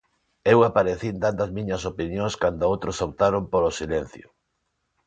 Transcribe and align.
Eu 0.53 0.59
aparecín 0.63 1.15
dando 1.23 1.41
as 1.45 1.51
miñas 1.57 1.81
opinións 1.91 2.33
cando 2.41 2.69
outros 2.71 2.97
optaron 3.07 3.43
polo 3.51 3.75
silencio. 3.79 4.27